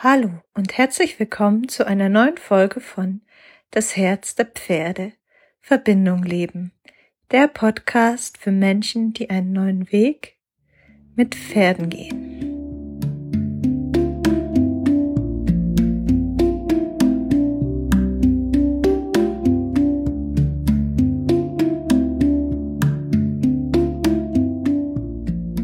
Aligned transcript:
Hallo 0.00 0.30
und 0.54 0.78
herzlich 0.78 1.18
willkommen 1.18 1.66
zu 1.66 1.84
einer 1.84 2.08
neuen 2.08 2.36
Folge 2.36 2.78
von 2.78 3.20
Das 3.72 3.96
Herz 3.96 4.36
der 4.36 4.46
Pferde 4.46 5.12
Verbindung 5.60 6.22
leben. 6.22 6.70
Der 7.32 7.48
Podcast 7.48 8.38
für 8.38 8.52
Menschen, 8.52 9.12
die 9.12 9.28
einen 9.28 9.52
neuen 9.52 9.90
Weg 9.90 10.36
mit 11.16 11.34
Pferden 11.34 11.90
gehen. 11.90 12.36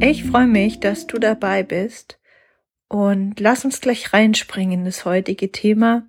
Ich 0.01 0.25
freue 0.25 0.49
mich, 0.49 0.81
dass 0.81 1.07
du 1.07 1.21
dabei 1.21 1.63
bist 1.63 2.19
und 2.89 3.41
lass 3.41 3.65
uns 3.65 3.81
gleich 3.81 4.13
reinspringen 4.13 4.81
in 4.81 4.85
das 4.85 5.05
heutige 5.05 5.51
Thema. 5.51 6.09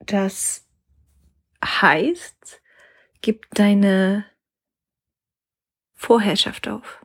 Das 0.00 0.66
heißt, 1.64 2.62
gib 3.22 3.50
deine 3.54 4.26
Vorherrschaft 5.94 6.68
auf. 6.68 7.04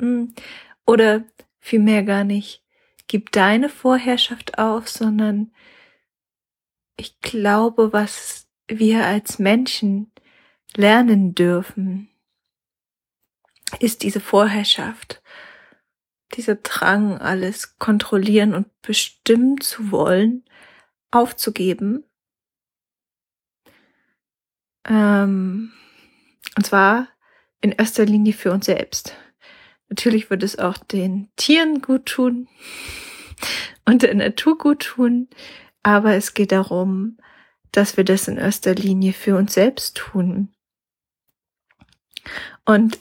Hm. 0.00 0.34
Oder 0.86 1.24
vielmehr 1.58 2.02
gar 2.04 2.24
nicht, 2.24 2.64
gib 3.08 3.32
deine 3.32 3.68
Vorherrschaft 3.68 4.58
auf, 4.58 4.88
sondern 4.88 5.52
ich 6.96 7.20
glaube, 7.20 7.92
was 7.92 8.48
wir 8.68 9.04
als 9.04 9.38
Menschen 9.38 10.12
lernen 10.74 11.34
dürfen, 11.34 12.08
ist 13.80 14.02
diese 14.02 14.20
Vorherrschaft 14.20 15.22
dieser 16.34 16.56
Drang, 16.56 17.18
alles 17.18 17.78
kontrollieren 17.78 18.54
und 18.54 18.68
bestimmen 18.82 19.60
zu 19.60 19.90
wollen, 19.90 20.44
aufzugeben. 21.10 22.04
Ähm, 24.86 25.72
und 26.56 26.66
zwar 26.66 27.08
in 27.60 27.72
erster 27.72 28.04
Linie 28.04 28.32
für 28.32 28.52
uns 28.52 28.66
selbst. 28.66 29.16
Natürlich 29.88 30.30
wird 30.30 30.42
es 30.42 30.58
auch 30.58 30.78
den 30.78 31.28
Tieren 31.36 31.80
gut 31.80 32.06
tun 32.06 32.48
und 33.84 34.02
der 34.02 34.14
Natur 34.14 34.58
gut 34.58 34.80
tun, 34.80 35.28
aber 35.82 36.14
es 36.14 36.34
geht 36.34 36.52
darum, 36.52 37.18
dass 37.72 37.96
wir 37.96 38.04
das 38.04 38.26
in 38.26 38.36
erster 38.36 38.74
Linie 38.74 39.12
für 39.12 39.36
uns 39.36 39.54
selbst 39.54 39.96
tun. 39.96 40.52
Und 42.64 42.98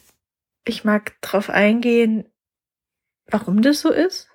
ich 0.66 0.84
mag 0.84 1.20
darauf 1.22 1.50
eingehen, 1.50 2.26
warum 3.28 3.62
das 3.62 3.82
so 3.82 3.92
ist, 3.92 4.30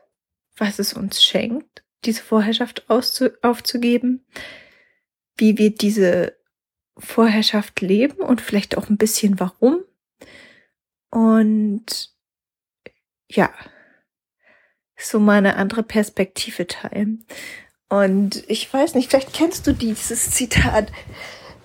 was 0.57 0.79
es 0.79 0.93
uns 0.93 1.23
schenkt, 1.23 1.85
diese 2.05 2.23
Vorherrschaft 2.23 2.89
aufzugeben, 2.89 4.27
wie 5.37 5.59
wir 5.59 5.75
diese 5.75 6.37
Vorherrschaft 6.99 7.81
leben 7.81 8.19
und 8.19 8.41
vielleicht 8.41 8.77
auch 8.77 8.89
ein 8.89 8.99
bisschen 8.99 9.41
warum. 9.41 9.83
Und 11.11 12.15
ja, 13.29 13.53
so 14.97 15.19
mal 15.19 15.39
eine 15.39 15.57
andere 15.57 15.83
Perspektive 15.83 16.67
teilen. 16.67 17.25
Und 17.89 18.45
ich 18.49 18.73
weiß 18.73 18.95
nicht, 18.95 19.11
vielleicht 19.11 19.33
kennst 19.33 19.67
du 19.67 19.73
dieses 19.73 20.31
Zitat, 20.31 20.93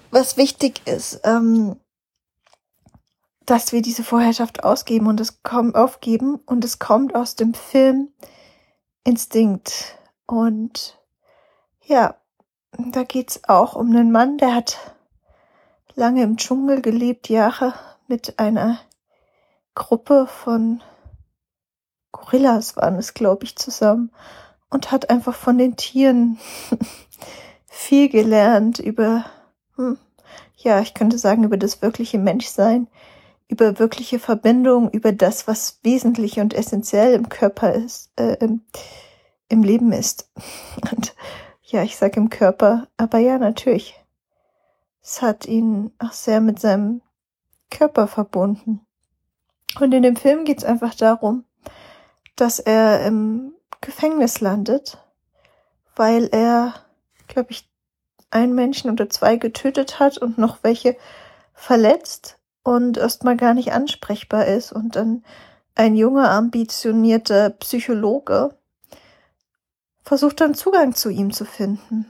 was 0.10 0.38
wichtig 0.38 0.82
ist. 0.86 1.22
Ähm, 1.23 1.76
dass 3.46 3.72
wir 3.72 3.82
diese 3.82 4.04
Vorherrschaft 4.04 4.64
ausgeben 4.64 5.08
und 5.08 5.20
es 5.20 5.44
kommt 5.44 5.76
aufgeben 5.76 6.36
und 6.46 6.66
es 6.66 6.80
kommt 6.80 7.16
aus 7.16 7.36
dem 7.36 7.54
Film 7.54 8.10
Instinkt 9.04 9.98
und 10.26 11.00
ja, 11.84 12.16
da 12.78 13.04
geht's 13.04 13.44
auch 13.48 13.76
um 13.76 13.90
einen 13.92 14.12
Mann, 14.12 14.38
der 14.38 14.56
hat 14.56 14.80
lange 15.94 16.23
im 16.23 16.38
Dschungel 16.38 16.82
gelebt, 16.82 17.30
Jahre 17.30 17.73
mit 18.08 18.39
einer 18.39 18.80
Gruppe 19.76 20.28
von 20.28 20.82
Gorillas 22.11 22.78
waren 22.78 22.95
es, 22.95 23.14
glaube 23.14 23.44
ich, 23.44 23.58
zusammen 23.58 24.11
und 24.70 24.92
hat 24.92 25.10
einfach 25.10 25.36
von 25.36 25.58
den 25.58 25.76
Tieren 25.76 26.39
viel 27.67 28.10
gelernt 28.10 28.80
über, 28.80 29.26
hm, 29.76 29.98
ja, 30.55 30.80
ich 30.80 30.94
könnte 30.94 31.17
sagen, 31.17 31.44
über 31.44 31.58
das 31.58 31.82
wirkliche 31.82 32.17
Menschsein, 32.17 32.88
über 33.48 33.80
wirkliche 33.80 34.20
Verbindung, 34.20 34.89
über 34.89 35.11
das, 35.11 35.48
was 35.48 35.80
wesentlich 35.83 36.39
und 36.39 36.54
essentiell 36.54 37.14
im 37.14 37.30
Körper 37.30 37.73
ist, 37.73 38.11
äh, 38.20 38.38
im, 38.39 38.61
im 39.50 39.64
Leben 39.64 39.92
ist. 39.92 40.30
Und 40.92 41.16
ja, 41.64 41.84
ich 41.84 41.98
sage 41.98 42.20
im 42.20 42.30
Körper, 42.30 42.88
aber 42.98 43.20
ja, 43.20 43.38
natürlich. 43.38 43.95
Es 45.02 45.22
hat 45.22 45.45
ihn 45.45 45.92
auch 46.00 46.14
sehr 46.14 46.42
mit 46.42 46.60
seinem 46.60 47.02
Körper 47.70 48.08
verbunden. 48.08 48.86
Und 49.80 49.94
in 49.94 50.04
dem 50.04 50.16
Film 50.16 50.45
geht 50.45 50.60
es 50.60 50.64
einfach 50.64 50.95
darum, 50.95 51.44
dass 52.36 52.60
er 52.60 53.05
im 53.05 53.54
Gefängnis 53.82 54.42
landet, 54.42 54.98
weil 55.95 56.30
er, 56.32 56.73
glaube 57.28 57.52
ich, 57.52 57.70
einen 58.32 58.55
Menschen 58.55 58.89
oder 58.89 59.10
zwei 59.10 59.36
getötet 59.38 60.00
hat 60.00 60.17
und 60.17 60.38
noch 60.38 60.64
welche 60.64 60.98
verletzt 61.54 62.35
und 62.65 62.98
erstmal 62.98 63.37
gar 63.37 63.53
nicht 63.53 63.73
ansprechbar 63.73 64.48
ist 64.48 64.73
und 64.73 64.95
dann 64.95 65.23
ein 65.76 65.95
junger, 65.95 66.31
ambitionierter 66.31 67.52
Psychologe 67.52 68.58
versucht 70.02 70.42
dann 70.42 70.55
Zugang 70.55 70.95
zu 70.95 71.09
ihm 71.09 71.31
zu 71.31 71.45
finden. 71.45 72.08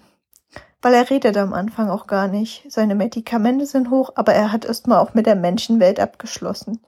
Weil 0.82 0.94
er 0.94 1.10
redet 1.10 1.36
am 1.36 1.54
Anfang 1.54 1.90
auch 1.90 2.08
gar 2.08 2.30
nicht. 2.30 2.72
Seine 2.72 2.96
Medikamente 2.96 3.66
sind 3.66 3.90
hoch, 3.90 4.14
aber 4.16 4.34
er 4.34 4.54
hat 4.54 4.64
erstmal 4.64 5.00
auch 5.00 5.14
mit 5.14 5.26
der 5.26 5.36
Menschenwelt 5.36 6.00
abgeschlossen. 6.00 6.80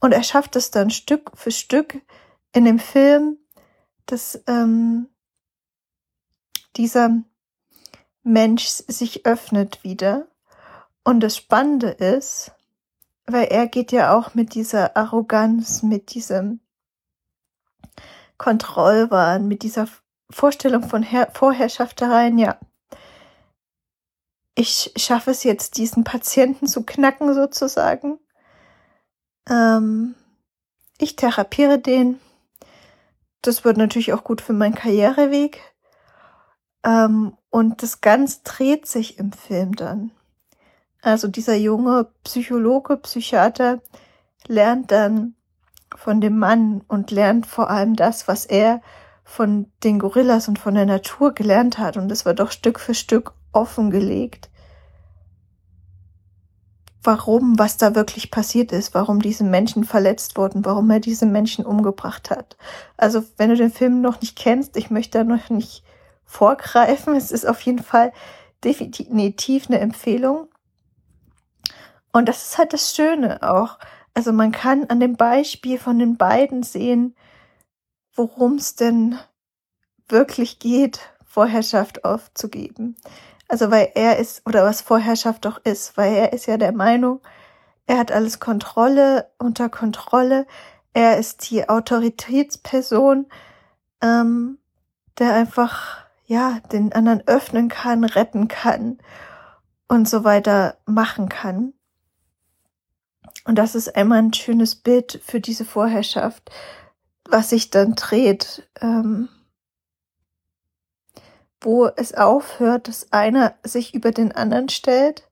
Und 0.00 0.12
er 0.12 0.22
schafft 0.22 0.56
es 0.56 0.70
dann 0.70 0.88
Stück 0.90 1.32
für 1.34 1.50
Stück 1.50 2.00
in 2.54 2.64
dem 2.64 2.78
Film, 2.78 3.36
dass 4.06 4.42
ähm, 4.46 5.08
dieser 6.76 7.10
Mensch 8.22 8.64
sich 8.68 9.26
öffnet 9.26 9.84
wieder. 9.84 10.28
Und 11.04 11.20
das 11.20 11.36
Spannende 11.36 11.90
ist, 11.90 12.52
weil 13.32 13.46
er 13.46 13.66
geht 13.66 13.92
ja 13.92 14.16
auch 14.16 14.34
mit 14.34 14.54
dieser 14.54 14.96
Arroganz, 14.96 15.82
mit 15.82 16.14
diesem 16.14 16.60
Kontrollwahn, 18.38 19.48
mit 19.48 19.62
dieser 19.62 19.86
Vorstellung 20.30 20.88
von 20.88 21.02
Her 21.02 21.30
Vorherrschaft 21.34 22.00
rein, 22.02 22.38
ja. 22.38 22.58
Ich 24.54 24.92
schaffe 24.96 25.30
es 25.30 25.44
jetzt, 25.44 25.76
diesen 25.76 26.04
Patienten 26.04 26.66
zu 26.66 26.84
knacken, 26.84 27.34
sozusagen. 27.34 28.18
Ähm, 29.48 30.14
ich 30.98 31.16
therapiere 31.16 31.78
den. 31.78 32.20
Das 33.42 33.64
wird 33.64 33.76
natürlich 33.76 34.12
auch 34.12 34.24
gut 34.24 34.40
für 34.40 34.52
meinen 34.52 34.74
Karriereweg. 34.74 35.60
Ähm, 36.84 37.36
und 37.50 37.82
das 37.82 38.00
Ganze 38.00 38.40
dreht 38.44 38.86
sich 38.86 39.18
im 39.18 39.32
Film 39.32 39.76
dann. 39.76 40.12
Also 41.02 41.28
dieser 41.28 41.56
junge 41.56 42.08
Psychologe, 42.24 42.96
Psychiater 42.98 43.80
lernt 44.46 44.90
dann 44.90 45.34
von 45.96 46.20
dem 46.20 46.38
Mann 46.38 46.82
und 46.88 47.10
lernt 47.10 47.46
vor 47.46 47.70
allem 47.70 47.96
das, 47.96 48.28
was 48.28 48.46
er 48.46 48.80
von 49.24 49.70
den 49.84 49.98
Gorillas 49.98 50.48
und 50.48 50.58
von 50.58 50.74
der 50.74 50.86
Natur 50.86 51.32
gelernt 51.32 51.78
hat. 51.78 51.96
Und 51.96 52.10
es 52.10 52.24
wird 52.24 52.40
doch 52.40 52.50
Stück 52.50 52.80
für 52.80 52.94
Stück 52.94 53.32
offengelegt, 53.52 54.50
warum, 57.02 57.58
was 57.58 57.76
da 57.76 57.94
wirklich 57.94 58.30
passiert 58.30 58.72
ist, 58.72 58.94
warum 58.94 59.20
diese 59.20 59.44
Menschen 59.44 59.84
verletzt 59.84 60.36
wurden, 60.36 60.64
warum 60.64 60.90
er 60.90 61.00
diese 61.00 61.26
Menschen 61.26 61.64
umgebracht 61.64 62.30
hat. 62.30 62.56
Also 62.96 63.22
wenn 63.36 63.50
du 63.50 63.56
den 63.56 63.72
Film 63.72 64.00
noch 64.00 64.20
nicht 64.20 64.36
kennst, 64.36 64.76
ich 64.76 64.90
möchte 64.90 65.18
da 65.18 65.24
noch 65.24 65.48
nicht 65.50 65.82
vorgreifen. 66.24 67.14
Es 67.16 67.30
ist 67.30 67.46
auf 67.46 67.60
jeden 67.62 67.82
Fall 67.82 68.12
definitiv 68.62 69.68
eine 69.68 69.80
Empfehlung. 69.80 70.48
Und 72.12 72.28
das 72.28 72.42
ist 72.42 72.58
halt 72.58 72.72
das 72.72 72.94
Schöne 72.94 73.42
auch. 73.42 73.78
Also 74.14 74.32
man 74.32 74.52
kann 74.52 74.86
an 74.86 75.00
dem 75.00 75.16
Beispiel 75.16 75.78
von 75.78 75.98
den 75.98 76.16
beiden 76.16 76.62
sehen, 76.62 77.14
worum 78.14 78.54
es 78.56 78.74
denn 78.74 79.18
wirklich 80.08 80.58
geht, 80.58 81.00
Vorherrschaft 81.24 82.04
aufzugeben. 82.04 82.96
Also 83.48 83.70
weil 83.70 83.92
er 83.94 84.18
ist, 84.18 84.46
oder 84.46 84.64
was 84.64 84.80
Vorherrschaft 84.80 85.44
doch 85.44 85.58
ist, 85.64 85.96
weil 85.96 86.14
er 86.14 86.32
ist 86.32 86.46
ja 86.46 86.56
der 86.56 86.72
Meinung, 86.72 87.20
er 87.86 87.98
hat 87.98 88.12
alles 88.12 88.40
Kontrolle, 88.40 89.30
unter 89.38 89.68
Kontrolle, 89.68 90.46
er 90.92 91.18
ist 91.18 91.50
die 91.50 91.68
Autoritätsperson, 91.68 93.26
ähm, 94.02 94.58
der 95.18 95.34
einfach, 95.34 96.04
ja, 96.26 96.58
den 96.72 96.92
anderen 96.92 97.26
öffnen 97.26 97.68
kann, 97.68 98.04
retten 98.04 98.48
kann 98.48 98.98
und 99.88 100.08
so 100.08 100.24
weiter 100.24 100.76
machen 100.86 101.28
kann. 101.28 101.74
Und 103.44 103.56
das 103.56 103.74
ist 103.74 103.96
einmal 103.96 104.18
ein 104.18 104.32
schönes 104.32 104.76
Bild 104.76 105.20
für 105.24 105.40
diese 105.40 105.64
Vorherrschaft, 105.64 106.50
was 107.28 107.50
sich 107.50 107.70
dann 107.70 107.94
dreht. 107.94 108.68
Ähm, 108.80 109.28
wo 111.60 111.86
es 111.86 112.14
aufhört, 112.14 112.88
dass 112.88 113.12
einer 113.12 113.54
sich 113.62 113.94
über 113.94 114.12
den 114.12 114.32
anderen 114.32 114.68
stellt, 114.68 115.28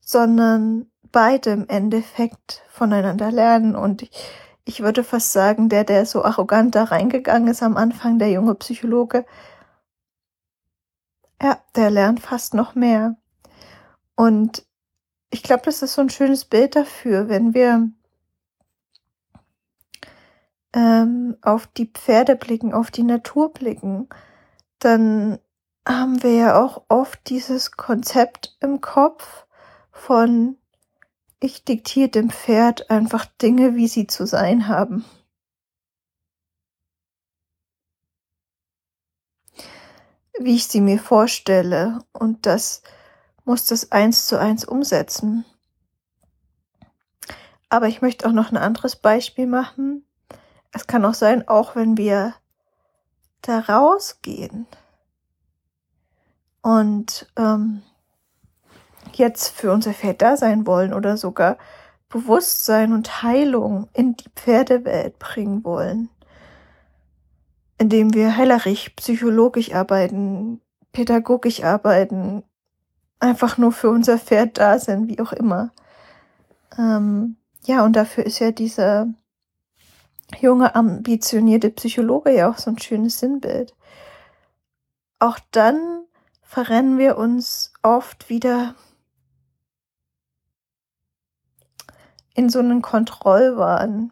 sondern 0.00 0.90
beide 1.12 1.50
im 1.50 1.68
Endeffekt 1.68 2.62
voneinander 2.68 3.30
lernen. 3.30 3.76
Und 3.76 4.08
ich 4.64 4.80
würde 4.80 5.04
fast 5.04 5.32
sagen, 5.32 5.68
der, 5.68 5.84
der 5.84 6.06
so 6.06 6.24
arrogant 6.24 6.74
da 6.74 6.84
reingegangen 6.84 7.48
ist 7.48 7.62
am 7.62 7.76
Anfang, 7.76 8.18
der 8.18 8.30
junge 8.30 8.54
Psychologe, 8.56 9.24
ja, 11.40 11.58
der 11.76 11.90
lernt 11.90 12.20
fast 12.20 12.54
noch 12.54 12.74
mehr. 12.74 13.16
Und 14.14 14.64
ich 15.32 15.42
glaube, 15.42 15.62
das 15.64 15.82
ist 15.82 15.94
so 15.94 16.02
ein 16.02 16.10
schönes 16.10 16.44
Bild 16.44 16.76
dafür, 16.76 17.28
wenn 17.28 17.54
wir 17.54 17.90
ähm, 20.74 21.38
auf 21.40 21.66
die 21.66 21.86
Pferde 21.86 22.36
blicken, 22.36 22.74
auf 22.74 22.90
die 22.90 23.02
Natur 23.02 23.52
blicken, 23.52 24.08
dann 24.78 25.38
haben 25.88 26.22
wir 26.22 26.34
ja 26.34 26.62
auch 26.62 26.84
oft 26.88 27.28
dieses 27.30 27.72
Konzept 27.72 28.56
im 28.60 28.80
Kopf 28.82 29.46
von 29.90 30.58
ich 31.40 31.64
diktiere 31.64 32.08
dem 32.10 32.30
Pferd 32.30 32.90
einfach 32.90 33.24
Dinge, 33.24 33.74
wie 33.74 33.88
sie 33.88 34.06
zu 34.06 34.26
sein 34.26 34.68
haben. 34.68 35.04
Wie 40.38 40.54
ich 40.54 40.68
sie 40.68 40.80
mir 40.80 40.98
vorstelle 40.98 42.00
und 42.12 42.46
das 42.46 42.82
muss 43.44 43.64
das 43.66 43.92
eins 43.92 44.26
zu 44.26 44.38
eins 44.38 44.64
umsetzen. 44.64 45.44
Aber 47.68 47.88
ich 47.88 48.02
möchte 48.02 48.26
auch 48.26 48.32
noch 48.32 48.50
ein 48.50 48.56
anderes 48.56 48.96
Beispiel 48.96 49.46
machen. 49.46 50.04
Es 50.72 50.86
kann 50.86 51.04
auch 51.04 51.14
sein, 51.14 51.48
auch 51.48 51.74
wenn 51.74 51.96
wir 51.96 52.34
da 53.42 53.60
rausgehen 53.60 54.66
und 56.62 57.30
ähm, 57.36 57.82
jetzt 59.12 59.48
für 59.48 59.72
unser 59.72 59.92
Pferd 59.92 60.22
da 60.22 60.36
sein 60.36 60.66
wollen 60.66 60.94
oder 60.94 61.16
sogar 61.16 61.58
Bewusstsein 62.08 62.92
und 62.92 63.22
Heilung 63.22 63.88
in 63.92 64.16
die 64.16 64.30
Pferdewelt 64.34 65.18
bringen 65.18 65.64
wollen, 65.64 66.08
indem 67.78 68.14
wir 68.14 68.36
heilerisch, 68.36 68.90
psychologisch 68.90 69.74
arbeiten, 69.74 70.60
pädagogisch 70.92 71.64
arbeiten, 71.64 72.44
einfach 73.22 73.56
nur 73.56 73.72
für 73.72 73.88
unser 73.88 74.18
Pferd 74.18 74.58
da 74.58 74.78
sind, 74.78 75.08
wie 75.08 75.20
auch 75.20 75.32
immer. 75.32 75.70
Ähm, 76.76 77.36
ja, 77.64 77.84
und 77.84 77.94
dafür 77.94 78.26
ist 78.26 78.40
ja 78.40 78.50
dieser 78.50 79.06
junge, 80.40 80.74
ambitionierte 80.74 81.70
Psychologe 81.70 82.34
ja 82.34 82.50
auch 82.50 82.58
so 82.58 82.70
ein 82.70 82.78
schönes 82.78 83.18
Sinnbild. 83.20 83.74
Auch 85.20 85.38
dann 85.52 86.04
verrennen 86.42 86.98
wir 86.98 87.16
uns 87.16 87.72
oft 87.82 88.28
wieder 88.28 88.74
in 92.34 92.48
so 92.48 92.58
einen 92.58 92.82
Kontrollwahn, 92.82 94.10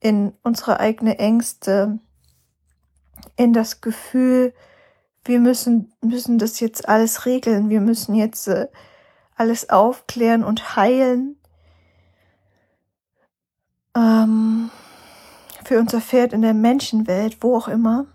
in 0.00 0.32
unsere 0.42 0.80
eigene 0.80 1.18
Ängste, 1.18 2.00
in 3.36 3.52
das 3.52 3.80
Gefühl, 3.80 4.52
wir 5.28 5.40
müssen, 5.40 5.92
müssen 6.00 6.38
das 6.38 6.60
jetzt 6.60 6.88
alles 6.88 7.26
regeln, 7.26 7.68
wir 7.68 7.80
müssen 7.80 8.14
jetzt 8.14 8.48
äh, 8.48 8.68
alles 9.36 9.70
aufklären 9.70 10.44
und 10.44 10.76
heilen. 10.76 11.36
Ähm, 13.94 14.70
für 15.64 15.78
unser 15.78 16.00
Pferd 16.00 16.32
in 16.32 16.42
der 16.42 16.54
Menschenwelt, 16.54 17.38
wo 17.42 17.56
auch 17.56 17.68
immer. 17.68 18.06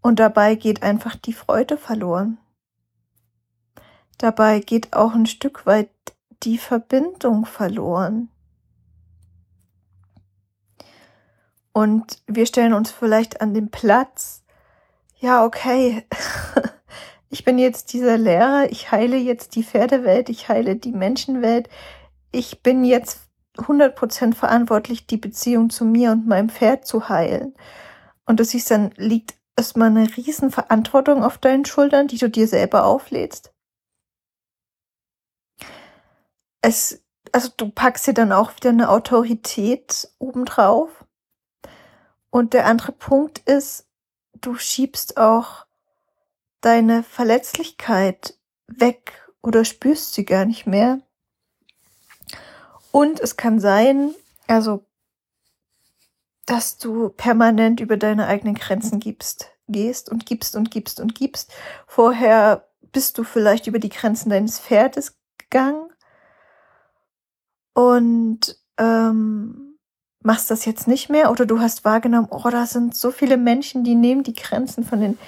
Und 0.00 0.18
dabei 0.18 0.54
geht 0.54 0.82
einfach 0.82 1.16
die 1.16 1.32
Freude 1.32 1.78
verloren. 1.78 2.38
Dabei 4.18 4.60
geht 4.60 4.92
auch 4.94 5.14
ein 5.14 5.26
Stück 5.26 5.66
weit 5.66 5.90
die 6.42 6.58
Verbindung 6.58 7.46
verloren. 7.46 8.30
Und 11.72 12.22
wir 12.26 12.46
stellen 12.46 12.72
uns 12.72 12.90
vielleicht 12.90 13.40
an 13.40 13.52
den 13.52 13.70
Platz, 13.70 14.43
ja, 15.16 15.44
okay, 15.44 16.06
ich 17.30 17.44
bin 17.44 17.58
jetzt 17.58 17.92
dieser 17.92 18.18
Lehrer, 18.18 18.70
ich 18.70 18.90
heile 18.92 19.16
jetzt 19.16 19.54
die 19.56 19.64
Pferdewelt, 19.64 20.28
ich 20.28 20.48
heile 20.48 20.76
die 20.76 20.92
Menschenwelt, 20.92 21.68
ich 22.32 22.62
bin 22.62 22.84
jetzt 22.84 23.20
100% 23.56 24.34
verantwortlich, 24.34 25.06
die 25.06 25.16
Beziehung 25.16 25.70
zu 25.70 25.84
mir 25.84 26.12
und 26.12 26.26
meinem 26.26 26.48
Pferd 26.48 26.86
zu 26.86 27.08
heilen. 27.08 27.54
Und 28.26 28.40
du 28.40 28.44
siehst, 28.44 28.70
dann 28.70 28.90
liegt 28.96 29.34
erstmal 29.56 29.88
eine 29.88 30.16
riesen 30.16 30.50
Verantwortung 30.50 31.22
auf 31.22 31.38
deinen 31.38 31.64
Schultern, 31.64 32.08
die 32.08 32.18
du 32.18 32.28
dir 32.28 32.48
selber 32.48 32.84
auflädst. 32.84 33.52
Es, 36.62 37.04
also 37.32 37.50
du 37.56 37.70
packst 37.70 38.06
dir 38.06 38.14
dann 38.14 38.32
auch 38.32 38.56
wieder 38.56 38.70
eine 38.70 38.88
Autorität 38.90 40.08
obendrauf. 40.18 41.04
Und 42.30 42.52
der 42.52 42.66
andere 42.66 42.92
Punkt 42.92 43.38
ist, 43.40 43.83
du 44.46 44.56
schiebst 44.56 45.16
auch 45.16 45.66
deine 46.60 47.02
Verletzlichkeit 47.02 48.38
weg 48.66 49.12
oder 49.42 49.64
spürst 49.64 50.14
sie 50.14 50.24
gar 50.24 50.44
nicht 50.44 50.66
mehr. 50.66 51.00
Und 52.90 53.20
es 53.20 53.36
kann 53.36 53.58
sein, 53.60 54.14
also, 54.46 54.84
dass 56.46 56.78
du 56.78 57.08
permanent 57.08 57.80
über 57.80 57.96
deine 57.96 58.26
eigenen 58.26 58.54
Grenzen 58.54 59.00
gibst, 59.00 59.50
gehst 59.68 60.10
und 60.10 60.26
gibst 60.26 60.56
und 60.56 60.70
gibst 60.70 61.00
und 61.00 61.14
gibst. 61.14 61.52
Vorher 61.86 62.68
bist 62.92 63.18
du 63.18 63.24
vielleicht 63.24 63.66
über 63.66 63.78
die 63.78 63.88
Grenzen 63.88 64.30
deines 64.30 64.60
Pferdes 64.60 65.16
gegangen 65.38 65.90
und 67.72 68.58
ähm, 68.78 69.63
machst 70.24 70.50
das 70.50 70.64
jetzt 70.64 70.88
nicht 70.88 71.10
mehr 71.10 71.30
oder 71.30 71.46
du 71.46 71.60
hast 71.60 71.84
wahrgenommen, 71.84 72.28
oh, 72.30 72.48
da 72.50 72.66
sind 72.66 72.96
so 72.96 73.10
viele 73.10 73.36
Menschen, 73.36 73.84
die 73.84 73.94
nehmen 73.94 74.22
die 74.22 74.34
Grenzen 74.34 74.82
von 74.82 75.00
den 75.00 75.18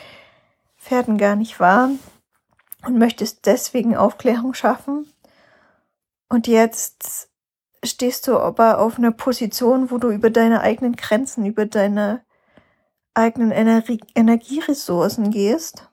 Pferden 0.78 1.18
gar 1.18 1.36
nicht 1.36 1.60
wahr 1.60 1.90
und 2.84 2.98
möchtest 2.98 3.46
deswegen 3.46 3.96
Aufklärung 3.96 4.54
schaffen. 4.54 5.06
Und 6.28 6.46
jetzt 6.46 7.30
stehst 7.84 8.26
du 8.26 8.38
aber 8.38 8.78
auf 8.80 8.98
einer 8.98 9.12
Position, 9.12 9.90
wo 9.90 9.98
du 9.98 10.10
über 10.10 10.30
deine 10.30 10.62
eigenen 10.62 10.96
Grenzen, 10.96 11.44
über 11.44 11.66
deine 11.66 12.24
eigenen 13.14 13.50
Energie 13.50 14.00
Energieressourcen 14.14 15.30
gehst. 15.30 15.90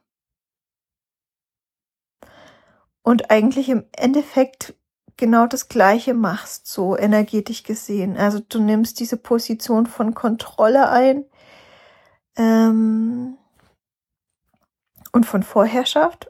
Und 3.01 3.31
eigentlich 3.31 3.67
im 3.67 3.85
Endeffekt 3.91 4.75
genau 5.23 5.47
das 5.47 5.69
Gleiche 5.69 6.13
machst, 6.13 6.67
so 6.67 6.97
energetisch 6.97 7.63
gesehen. 7.63 8.17
Also 8.17 8.41
du 8.41 8.59
nimmst 8.59 8.99
diese 8.99 9.15
Position 9.15 9.85
von 9.87 10.13
Kontrolle 10.13 10.89
ein 10.89 11.23
ähm, 12.35 13.37
und 15.13 15.25
von 15.25 15.43
Vorherrschaft. 15.43 16.29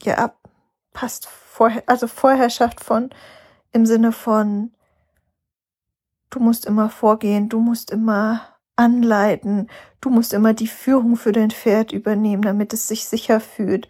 Ja, 0.00 0.32
passt. 0.94 1.26
Vorher, 1.26 1.82
also 1.84 2.06
Vorherrschaft 2.06 2.82
von 2.82 3.10
im 3.72 3.84
Sinne 3.84 4.12
von, 4.12 4.72
du 6.30 6.40
musst 6.40 6.64
immer 6.64 6.88
vorgehen, 6.88 7.50
du 7.50 7.60
musst 7.60 7.90
immer 7.90 8.40
anleiten, 8.76 9.68
du 10.00 10.08
musst 10.08 10.32
immer 10.32 10.54
die 10.54 10.66
Führung 10.66 11.16
für 11.16 11.32
dein 11.32 11.50
Pferd 11.50 11.92
übernehmen, 11.92 12.40
damit 12.40 12.72
es 12.72 12.88
sich 12.88 13.04
sicher 13.04 13.38
fühlt. 13.38 13.86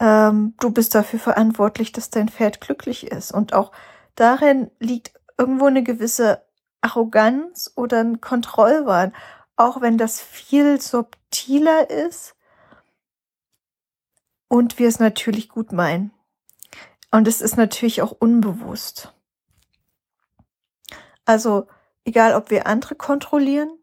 Ähm, 0.00 0.54
du 0.60 0.70
bist 0.70 0.94
dafür 0.94 1.18
verantwortlich, 1.18 1.92
dass 1.92 2.10
dein 2.10 2.28
Pferd 2.28 2.60
glücklich 2.60 3.06
ist. 3.06 3.32
Und 3.32 3.52
auch 3.52 3.72
darin 4.14 4.70
liegt 4.78 5.12
irgendwo 5.38 5.66
eine 5.66 5.82
gewisse 5.82 6.44
Arroganz 6.80 7.72
oder 7.76 8.00
ein 8.00 8.20
Kontrollwahn, 8.20 9.14
auch 9.56 9.80
wenn 9.80 9.98
das 9.98 10.20
viel 10.20 10.80
subtiler 10.80 11.88
ist 11.88 12.34
und 14.48 14.78
wir 14.78 14.88
es 14.88 14.98
natürlich 14.98 15.48
gut 15.48 15.72
meinen. 15.72 16.12
Und 17.10 17.28
es 17.28 17.40
ist 17.40 17.56
natürlich 17.56 18.02
auch 18.02 18.12
unbewusst. 18.12 19.14
Also, 21.24 21.68
egal 22.04 22.34
ob 22.34 22.50
wir 22.50 22.66
andere 22.66 22.96
kontrollieren, 22.96 23.78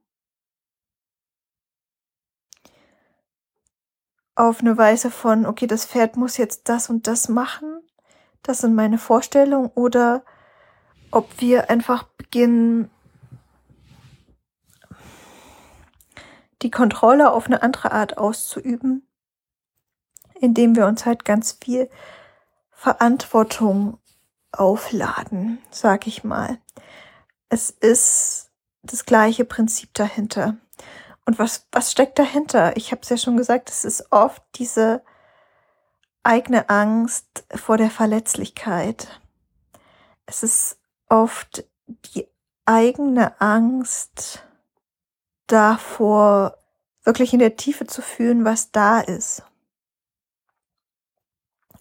auf 4.42 4.62
eine 4.62 4.76
Weise 4.76 5.12
von, 5.12 5.46
okay, 5.46 5.68
das 5.68 5.86
Pferd 5.86 6.18
muss 6.18 6.38
jetzt 6.38 6.68
das 6.68 6.90
und 6.90 7.06
das 7.06 7.30
machen, 7.30 7.80
das 8.42 8.58
sind 8.58 8.74
meine 8.74 8.98
Vorstellungen, 8.98 9.70
oder 9.76 10.24
ob 11.12 11.40
wir 11.40 11.70
einfach 11.70 12.04
beginnen, 12.04 12.90
die 16.64 16.72
Kontrolle 16.72 17.32
auf 17.32 17.46
eine 17.46 17.62
andere 17.62 17.92
Art 17.92 18.18
auszuüben, 18.18 19.08
indem 20.40 20.76
wir 20.76 20.88
uns 20.88 21.06
halt 21.06 21.24
ganz 21.24 21.60
viel 21.64 21.88
Verantwortung 22.72 24.00
aufladen, 24.52 25.60
sag 25.70 26.08
ich 26.08 26.24
mal. 26.24 26.58
Es 27.50 27.70
ist 27.70 28.50
das 28.82 29.06
gleiche 29.06 29.46
Prinzip 29.46 29.94
dahinter. 29.94 30.58
Und 31.26 31.40
was, 31.40 31.68
was 31.72 31.92
steckt 31.92 32.20
dahinter? 32.20 32.76
Ich 32.78 32.92
habe 32.92 33.02
es 33.02 33.10
ja 33.10 33.18
schon 33.18 33.38
gesagt, 33.38 33.70
es 33.70 33.86
ist 33.86 34.12
oft 34.12 34.44
diese 34.56 35.04
eigene 36.24 36.70
Angst 36.70 37.46
vor 37.56 37.78
der 37.78 37.90
Verletzlichkeit. 37.90 39.22
Es 40.26 40.44
ist 40.44 40.80
oft 41.08 41.66
die 41.88 42.28
eigene 42.66 43.40
Angst 43.42 44.44
davor, 45.48 46.58
wirklich 47.04 47.34
in 47.34 47.40
der 47.40 47.56
Tiefe 47.56 47.86
zu 47.86 48.02
fühlen, 48.02 48.46
was 48.46 48.72
da 48.72 49.00
ist. 49.02 49.44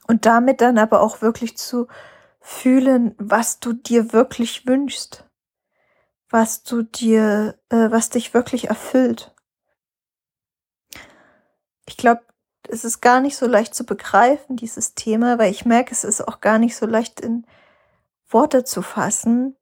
Und 0.07 0.27
damit 0.27 0.61
dann 0.61 0.79
aber 0.79 1.03
auch 1.03 1.23
wirklich 1.23 1.57
zu 1.57 1.87
fühlen, 2.41 3.15
was 3.19 3.61
du 3.61 3.73
dir 3.73 4.13
wirklich 4.13 4.67
wünschst, 4.67 5.30
was 6.31 6.63
du 6.63 6.83
dir, 6.83 7.59
äh, 7.69 7.91
was 7.91 8.11
dich 8.11 8.33
wirklich 8.33 8.69
erfüllt. 8.69 9.35
Ich 11.87 11.97
glaube, 11.97 12.23
es 12.69 12.85
ist 12.85 13.01
gar 13.01 13.21
nicht 13.21 13.37
so 13.37 13.47
leicht 13.47 13.75
zu 13.75 13.85
begreifen, 13.85 14.57
dieses 14.57 14.95
Thema, 14.95 15.39
weil 15.39 15.51
ich 15.51 15.65
merke, 15.65 15.93
es 15.93 16.05
ist 16.05 16.27
auch 16.27 16.41
gar 16.41 16.59
nicht 16.59 16.77
so 16.77 16.87
leicht 16.87 17.21
in 17.21 17.47
Worte 18.29 18.63
zu 18.63 18.81
fassen. 18.81 19.57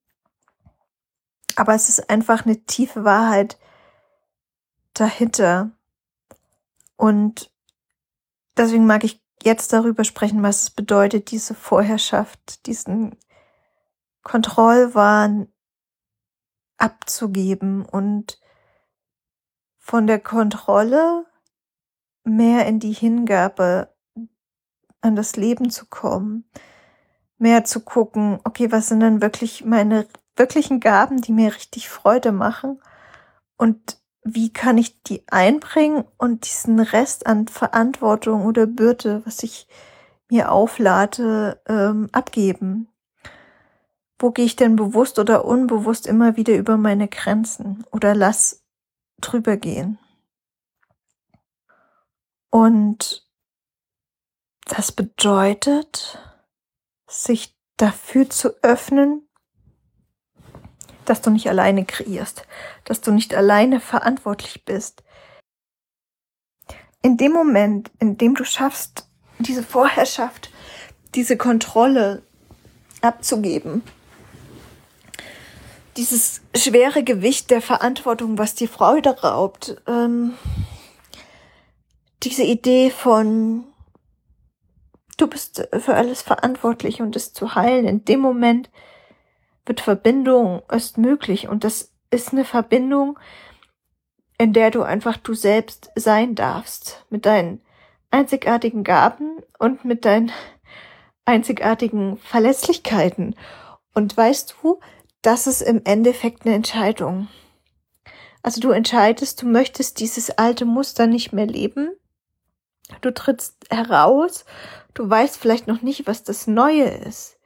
Aber 1.56 1.74
es 1.74 1.88
ist 1.88 2.10
einfach 2.10 2.44
eine 2.44 2.64
tiefe 2.64 3.04
Wahrheit 3.04 3.58
dahinter. 4.92 5.70
Und 6.96 7.50
deswegen 8.56 8.86
mag 8.86 9.04
ich 9.04 9.22
jetzt 9.42 9.72
darüber 9.72 10.04
sprechen, 10.04 10.42
was 10.42 10.64
es 10.64 10.70
bedeutet, 10.70 11.30
diese 11.30 11.54
Vorherrschaft, 11.54 12.66
diesen 12.66 13.16
Kontrollwahn 14.22 15.48
abzugeben 16.78 17.84
und 17.84 18.40
von 19.78 20.06
der 20.06 20.20
Kontrolle 20.20 21.26
mehr 22.24 22.66
in 22.66 22.78
die 22.78 22.92
Hingabe 22.92 23.94
an 25.00 25.16
das 25.16 25.36
Leben 25.36 25.70
zu 25.70 25.86
kommen, 25.86 26.48
mehr 27.38 27.64
zu 27.64 27.80
gucken, 27.80 28.40
okay, 28.44 28.70
was 28.72 28.88
sind 28.88 29.00
denn 29.00 29.22
wirklich 29.22 29.64
meine 29.64 30.06
wirklichen 30.36 30.80
Gaben, 30.80 31.20
die 31.20 31.32
mir 31.32 31.54
richtig 31.54 31.88
Freude 31.88 32.32
machen 32.32 32.80
und 33.56 33.98
wie 34.22 34.52
kann 34.52 34.78
ich 34.78 35.02
die 35.02 35.22
einbringen 35.28 36.04
und 36.18 36.44
diesen 36.46 36.80
Rest 36.80 37.26
an 37.26 37.48
Verantwortung 37.48 38.44
oder 38.44 38.66
Bürde, 38.66 39.22
was 39.24 39.42
ich 39.42 39.66
mir 40.30 40.52
auflade, 40.52 41.60
ähm, 41.66 42.08
abgeben? 42.12 42.88
Wo 44.18 44.32
gehe 44.32 44.44
ich 44.44 44.56
denn 44.56 44.76
bewusst 44.76 45.18
oder 45.18 45.44
unbewusst 45.44 46.06
immer 46.06 46.36
wieder 46.36 46.56
über 46.56 46.76
meine 46.76 47.08
Grenzen 47.08 47.84
oder 47.92 48.14
lass 48.14 48.64
drüber 49.20 49.56
gehen? 49.56 49.98
Und 52.50 53.28
das 54.64 54.92
bedeutet, 54.92 56.18
sich 57.08 57.56
dafür 57.76 58.28
zu 58.28 58.50
öffnen, 58.62 59.28
dass 61.04 61.22
du 61.22 61.30
nicht 61.30 61.48
alleine 61.48 61.86
kreierst, 61.86 62.46
dass 62.84 63.00
du 63.00 63.12
nicht 63.12 63.34
alleine 63.34 63.80
verantwortlich 63.80 64.64
bist. 64.64 65.02
In 67.02 67.16
dem 67.16 67.32
Moment, 67.32 67.90
in 67.98 68.18
dem 68.18 68.34
du 68.34 68.44
schaffst, 68.44 69.08
diese 69.38 69.62
Vorherrschaft, 69.62 70.50
diese 71.14 71.36
Kontrolle 71.36 72.22
abzugeben, 73.00 73.82
dieses 75.98 76.42
schwere 76.56 77.02
Gewicht 77.02 77.50
der 77.50 77.60
Verantwortung, 77.60 78.38
was 78.38 78.54
dir 78.54 78.68
Freude 78.68 79.20
raubt, 79.20 79.82
ähm, 79.88 80.34
diese 82.22 82.44
Idee 82.44 82.90
von 82.90 83.64
du 85.16 85.26
bist 85.26 85.68
für 85.80 85.94
alles 85.94 86.22
verantwortlich 86.22 87.02
und 87.02 87.16
es 87.16 87.32
zu 87.32 87.56
heilen, 87.56 87.86
in 87.86 88.04
dem 88.04 88.20
Moment 88.20 88.70
wird 89.66 89.80
Verbindung 89.80 90.62
erst 90.70 90.98
möglich 90.98 91.48
und 91.48 91.64
das 91.64 91.92
ist 92.12 92.32
eine 92.32 92.44
Verbindung, 92.44 93.18
in 94.38 94.52
der 94.52 94.70
du 94.70 94.82
einfach 94.82 95.16
du 95.16 95.34
selbst 95.34 95.90
sein 95.96 96.36
darfst, 96.36 97.04
mit 97.10 97.26
deinen 97.26 97.60
einzigartigen 98.12 98.84
Gaben 98.84 99.42
und 99.58 99.84
mit 99.84 100.04
deinen 100.04 100.30
einzigartigen 101.24 102.18
Verlässlichkeiten. 102.18 103.34
Und 103.94 104.16
weißt 104.16 104.54
du, 104.62 104.78
das 105.22 105.46
ist 105.46 105.62
im 105.62 105.82
Endeffekt 105.84 106.46
eine 106.46 106.54
Entscheidung. 106.54 107.28
Also 108.42 108.60
du 108.60 108.70
entscheidest, 108.70 109.42
du 109.42 109.46
möchtest 109.46 110.00
dieses 110.00 110.30
alte 110.30 110.64
Muster 110.64 111.06
nicht 111.06 111.32
mehr 111.32 111.46
leben. 111.46 111.90
Du 113.00 113.12
trittst 113.12 113.56
heraus, 113.68 114.44
du 114.94 115.08
weißt 115.08 115.36
vielleicht 115.36 115.66
noch 115.66 115.82
nicht, 115.82 116.06
was 116.06 116.22
das 116.22 116.46
Neue 116.46 116.84
ist. 116.84 117.38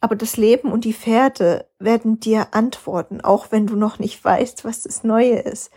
Aber 0.00 0.14
das 0.14 0.36
Leben 0.36 0.72
und 0.72 0.84
die 0.84 0.92
Pferde 0.92 1.68
werden 1.78 2.20
dir 2.20 2.48
antworten, 2.52 3.20
auch 3.20 3.50
wenn 3.50 3.66
du 3.66 3.76
noch 3.76 3.98
nicht 3.98 4.22
weißt, 4.24 4.64
was 4.64 4.82
das 4.82 5.04
Neue 5.04 5.38
ist. 5.38 5.70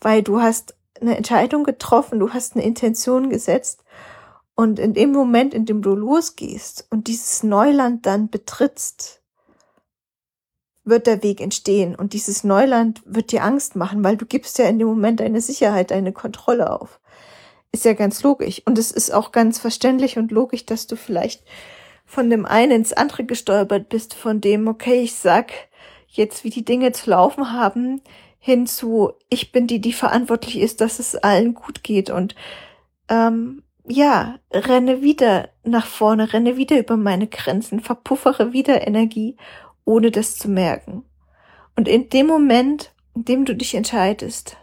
Weil 0.00 0.22
du 0.22 0.40
hast 0.40 0.76
eine 1.00 1.16
Entscheidung 1.16 1.64
getroffen, 1.64 2.18
du 2.18 2.32
hast 2.32 2.54
eine 2.54 2.64
Intention 2.64 3.30
gesetzt. 3.30 3.84
Und 4.54 4.78
in 4.78 4.94
dem 4.94 5.12
Moment, 5.12 5.52
in 5.52 5.66
dem 5.66 5.82
du 5.82 5.94
losgehst 5.94 6.86
und 6.90 7.08
dieses 7.08 7.42
Neuland 7.42 8.06
dann 8.06 8.30
betrittst, 8.30 9.23
wird 10.84 11.06
der 11.06 11.22
Weg 11.22 11.40
entstehen. 11.40 11.94
Und 11.94 12.12
dieses 12.12 12.44
Neuland 12.44 13.02
wird 13.04 13.32
dir 13.32 13.44
Angst 13.44 13.76
machen, 13.76 14.04
weil 14.04 14.16
du 14.16 14.26
gibst 14.26 14.58
ja 14.58 14.66
in 14.66 14.78
dem 14.78 14.88
Moment 14.88 15.20
deine 15.20 15.40
Sicherheit, 15.40 15.90
deine 15.90 16.12
Kontrolle 16.12 16.70
auf. 16.70 17.00
Ist 17.72 17.84
ja 17.84 17.94
ganz 17.94 18.22
logisch. 18.22 18.62
Und 18.66 18.78
es 18.78 18.90
ist 18.92 19.12
auch 19.12 19.32
ganz 19.32 19.58
verständlich 19.58 20.18
und 20.18 20.30
logisch, 20.30 20.66
dass 20.66 20.86
du 20.86 20.96
vielleicht 20.96 21.42
von 22.04 22.30
dem 22.30 22.46
einen 22.46 22.72
ins 22.72 22.92
andere 22.92 23.24
gestolpert 23.24 23.88
bist, 23.88 24.14
von 24.14 24.40
dem, 24.40 24.68
okay, 24.68 25.00
ich 25.02 25.14
sag 25.14 25.52
jetzt, 26.08 26.44
wie 26.44 26.50
die 26.50 26.64
Dinge 26.64 26.92
zu 26.92 27.10
laufen 27.10 27.52
haben, 27.52 28.00
hin 28.38 28.66
zu, 28.66 29.12
ich 29.30 29.52
bin 29.52 29.66
die, 29.66 29.80
die 29.80 29.92
verantwortlich 29.92 30.60
ist, 30.60 30.80
dass 30.80 30.98
es 30.98 31.16
allen 31.16 31.54
gut 31.54 31.82
geht 31.82 32.10
und 32.10 32.34
ähm, 33.08 33.62
ja, 33.86 34.38
renne 34.52 35.02
wieder 35.02 35.50
nach 35.62 35.86
vorne, 35.86 36.32
renne 36.32 36.56
wieder 36.56 36.78
über 36.78 36.96
meine 36.96 37.26
Grenzen, 37.26 37.80
verpuffere 37.80 38.52
wieder 38.52 38.86
Energie, 38.86 39.36
ohne 39.84 40.10
das 40.10 40.36
zu 40.36 40.48
merken. 40.48 41.04
Und 41.76 41.88
in 41.88 42.08
dem 42.08 42.26
Moment, 42.26 42.92
in 43.14 43.24
dem 43.24 43.44
du 43.44 43.54
dich 43.54 43.74
entscheidest, 43.74 44.56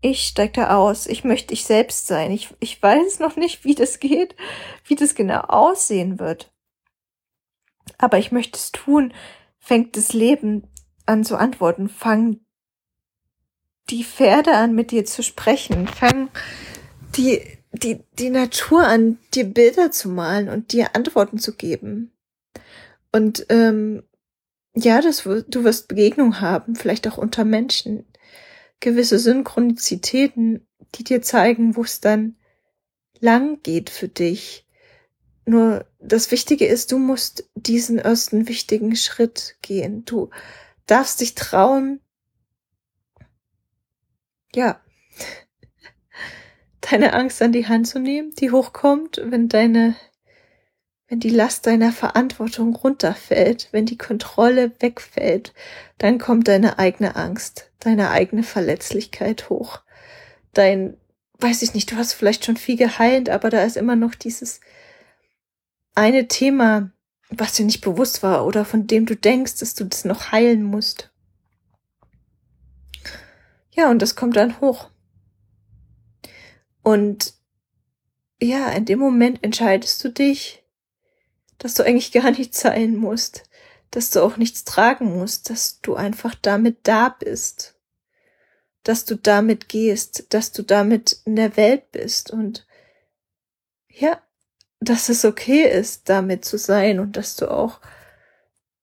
ich 0.00 0.24
steig 0.24 0.54
da 0.54 0.76
aus, 0.76 1.06
ich 1.06 1.24
möchte 1.24 1.52
ich 1.52 1.64
selbst 1.64 2.06
sein. 2.06 2.30
Ich, 2.30 2.54
ich 2.60 2.80
weiß 2.80 3.18
noch 3.18 3.36
nicht, 3.36 3.64
wie 3.64 3.74
das 3.74 3.98
geht, 3.98 4.36
wie 4.84 4.94
das 4.94 5.14
genau 5.14 5.40
aussehen 5.40 6.18
wird. 6.20 6.52
Aber 7.98 8.18
ich 8.18 8.30
möchte 8.30 8.56
es 8.56 8.70
tun, 8.70 9.12
fängt 9.58 9.96
das 9.96 10.12
Leben 10.12 10.68
an 11.06 11.24
zu 11.24 11.36
antworten, 11.36 11.88
fang 11.88 12.40
die 13.90 14.04
Pferde 14.04 14.52
an, 14.54 14.74
mit 14.74 14.90
dir 14.90 15.04
zu 15.04 15.22
sprechen, 15.22 15.88
fang 15.88 16.28
die, 17.16 17.42
die, 17.72 18.04
die 18.18 18.30
Natur 18.30 18.86
an, 18.86 19.18
dir 19.34 19.44
Bilder 19.44 19.90
zu 19.90 20.10
malen 20.10 20.48
und 20.48 20.72
dir 20.72 20.94
Antworten 20.94 21.38
zu 21.38 21.54
geben. 21.56 22.12
Und 23.18 23.46
ähm, 23.48 24.04
ja, 24.76 25.00
das, 25.00 25.24
du 25.24 25.64
wirst 25.64 25.88
Begegnung 25.88 26.40
haben, 26.40 26.76
vielleicht 26.76 27.08
auch 27.08 27.18
unter 27.18 27.44
Menschen, 27.44 28.06
gewisse 28.78 29.18
Synchronizitäten, 29.18 30.68
die 30.94 31.02
dir 31.02 31.20
zeigen, 31.20 31.74
wo 31.74 31.82
es 31.82 32.00
dann 32.00 32.36
lang 33.18 33.60
geht 33.64 33.90
für 33.90 34.06
dich. 34.06 34.68
Nur 35.46 35.84
das 35.98 36.30
Wichtige 36.30 36.66
ist, 36.66 36.92
du 36.92 37.00
musst 37.00 37.50
diesen 37.56 37.98
ersten 37.98 38.46
wichtigen 38.46 38.94
Schritt 38.94 39.56
gehen. 39.62 40.04
Du 40.04 40.30
darfst 40.86 41.20
dich 41.20 41.34
trauen, 41.34 42.00
ja, 44.54 44.80
deine 46.82 47.14
Angst 47.14 47.42
an 47.42 47.50
die 47.50 47.66
Hand 47.66 47.88
zu 47.88 47.98
nehmen, 47.98 48.30
die 48.36 48.52
hochkommt, 48.52 49.20
wenn 49.24 49.48
deine 49.48 49.96
wenn 51.08 51.20
die 51.20 51.30
Last 51.30 51.66
deiner 51.66 51.90
Verantwortung 51.90 52.76
runterfällt, 52.76 53.68
wenn 53.72 53.86
die 53.86 53.96
Kontrolle 53.96 54.72
wegfällt, 54.80 55.54
dann 55.96 56.18
kommt 56.18 56.48
deine 56.48 56.78
eigene 56.78 57.16
Angst, 57.16 57.70
deine 57.80 58.10
eigene 58.10 58.42
Verletzlichkeit 58.42 59.48
hoch. 59.48 59.80
Dein, 60.52 60.98
weiß 61.38 61.62
ich 61.62 61.72
nicht, 61.72 61.90
du 61.90 61.96
hast 61.96 62.12
vielleicht 62.12 62.44
schon 62.44 62.58
viel 62.58 62.76
geheilt, 62.76 63.30
aber 63.30 63.48
da 63.48 63.62
ist 63.62 63.78
immer 63.78 63.96
noch 63.96 64.14
dieses 64.14 64.60
eine 65.94 66.28
Thema, 66.28 66.90
was 67.30 67.54
dir 67.54 67.64
nicht 67.64 67.80
bewusst 67.80 68.22
war 68.22 68.46
oder 68.46 68.66
von 68.66 68.86
dem 68.86 69.06
du 69.06 69.16
denkst, 69.16 69.56
dass 69.60 69.74
du 69.74 69.84
das 69.84 70.04
noch 70.04 70.30
heilen 70.30 70.62
musst. 70.62 71.10
Ja, 73.70 73.90
und 73.90 74.02
das 74.02 74.14
kommt 74.14 74.36
dann 74.36 74.60
hoch. 74.60 74.90
Und 76.82 77.34
ja, 78.40 78.68
in 78.70 78.84
dem 78.84 78.98
Moment 78.98 79.42
entscheidest 79.42 80.02
du 80.04 80.10
dich, 80.10 80.64
dass 81.58 81.74
du 81.74 81.84
eigentlich 81.84 82.12
gar 82.12 82.30
nichts 82.30 82.60
sein 82.60 82.96
musst, 82.96 83.44
dass 83.90 84.10
du 84.10 84.20
auch 84.22 84.36
nichts 84.36 84.64
tragen 84.64 85.18
musst, 85.18 85.50
dass 85.50 85.80
du 85.80 85.94
einfach 85.96 86.34
damit 86.34 86.78
da 86.84 87.08
bist. 87.10 87.74
dass 88.84 89.04
du 89.04 89.16
damit 89.16 89.68
gehst, 89.68 90.32
dass 90.32 90.52
du 90.52 90.62
damit 90.62 91.20
in 91.26 91.36
der 91.36 91.56
Welt 91.58 91.92
bist 91.92 92.30
und 92.30 92.66
ja, 93.90 94.22
dass 94.80 95.08
es 95.10 95.24
okay 95.24 95.68
ist, 95.68 96.08
damit 96.08 96.44
zu 96.44 96.56
sein 96.56 97.00
und 97.00 97.16
dass 97.16 97.36
du 97.36 97.50
auch 97.50 97.80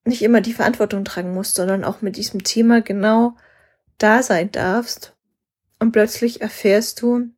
nicht 0.03 0.22
immer 0.22 0.41
die 0.41 0.53
Verantwortung 0.53 1.05
tragen 1.05 1.34
musst, 1.34 1.55
sondern 1.55 1.84
auch 1.84 2.01
mit 2.01 2.17
diesem 2.17 2.44
Thema 2.44 2.82
genau 2.82 3.36
da 3.98 4.22
sein 4.22 4.51
darfst. 4.51 5.15
Und 5.79 5.91
plötzlich 5.91 6.41
erfährst 6.41 7.01
du, 7.01 7.29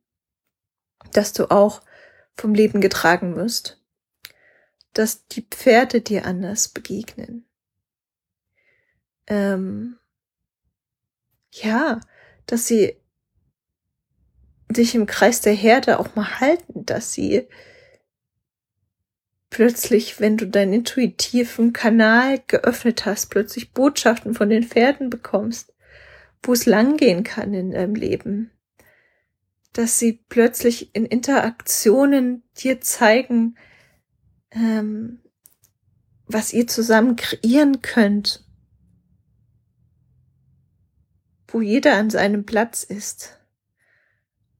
dass 1.12 1.32
du 1.32 1.50
auch 1.50 1.80
vom 2.36 2.52
Leben 2.52 2.80
getragen 2.82 3.36
wirst, 3.36 3.77
dass 4.98 5.28
die 5.28 5.42
Pferde 5.42 6.00
dir 6.00 6.26
anders 6.26 6.66
begegnen. 6.66 7.46
Ähm, 9.28 9.96
ja, 11.52 12.00
dass 12.46 12.66
sie 12.66 12.96
dich 14.68 14.96
im 14.96 15.06
Kreis 15.06 15.40
der 15.40 15.52
Herde 15.52 16.00
auch 16.00 16.16
mal 16.16 16.40
halten, 16.40 16.84
dass 16.84 17.12
sie 17.12 17.46
plötzlich, 19.50 20.18
wenn 20.18 20.36
du 20.36 20.48
deinen 20.48 20.72
intuitiven 20.72 21.72
Kanal 21.72 22.42
geöffnet 22.48 23.06
hast, 23.06 23.26
plötzlich 23.26 23.72
Botschaften 23.72 24.34
von 24.34 24.50
den 24.50 24.64
Pferden 24.64 25.10
bekommst, 25.10 25.74
wo 26.42 26.52
es 26.52 26.66
langgehen 26.66 27.22
kann 27.22 27.54
in 27.54 27.70
deinem 27.70 27.94
Leben. 27.94 28.50
Dass 29.72 30.00
sie 30.00 30.24
plötzlich 30.28 30.92
in 30.96 31.06
Interaktionen 31.06 32.42
dir 32.56 32.80
zeigen, 32.80 33.56
ähm, 34.50 35.20
was 36.26 36.52
ihr 36.52 36.66
zusammen 36.66 37.16
kreieren 37.16 37.82
könnt, 37.82 38.44
wo 41.48 41.60
jeder 41.60 41.94
an 41.94 42.10
seinem 42.10 42.44
Platz 42.44 42.82
ist. 42.82 43.38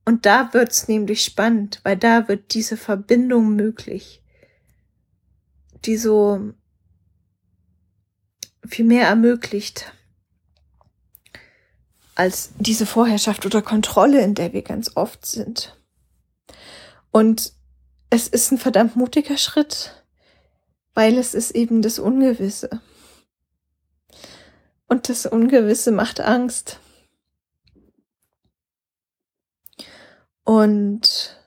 Und 0.04 0.24
da 0.24 0.54
wird's 0.54 0.88
nämlich 0.88 1.22
spannend, 1.22 1.80
weil 1.82 1.96
da 1.96 2.28
wird 2.28 2.54
diese 2.54 2.78
Verbindung 2.78 3.54
möglich, 3.54 4.22
die 5.84 5.98
so 5.98 6.54
viel 8.66 8.86
mehr 8.86 9.06
ermöglicht 9.06 9.92
als 12.14 12.50
diese 12.58 12.86
Vorherrschaft 12.86 13.46
oder 13.46 13.62
Kontrolle, 13.62 14.22
in 14.22 14.34
der 14.34 14.52
wir 14.52 14.62
ganz 14.62 14.96
oft 14.96 15.24
sind. 15.24 15.76
Und 17.10 17.52
es 18.10 18.28
ist 18.28 18.52
ein 18.52 18.58
verdammt 18.58 18.96
mutiger 18.96 19.36
Schritt, 19.36 20.04
weil 20.94 21.18
es 21.18 21.34
ist 21.34 21.52
eben 21.52 21.82
das 21.82 21.98
Ungewisse. 21.98 22.80
Und 24.86 25.08
das 25.08 25.26
Ungewisse 25.26 25.92
macht 25.92 26.20
Angst. 26.20 26.80
Und 30.44 31.38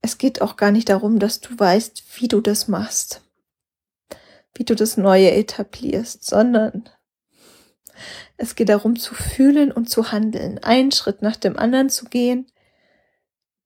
es 0.00 0.18
geht 0.18 0.40
auch 0.40 0.56
gar 0.56 0.70
nicht 0.70 0.88
darum, 0.88 1.18
dass 1.18 1.40
du 1.40 1.58
weißt, 1.58 2.04
wie 2.20 2.28
du 2.28 2.40
das 2.40 2.68
machst, 2.68 3.22
wie 4.54 4.64
du 4.64 4.76
das 4.76 4.96
Neue 4.96 5.32
etablierst, 5.32 6.24
sondern 6.24 6.88
es 8.36 8.54
geht 8.54 8.68
darum 8.68 8.96
zu 8.96 9.14
fühlen 9.14 9.72
und 9.72 9.90
zu 9.90 10.12
handeln, 10.12 10.58
einen 10.60 10.92
Schritt 10.92 11.22
nach 11.22 11.36
dem 11.36 11.56
anderen 11.56 11.90
zu 11.90 12.04
gehen. 12.04 12.46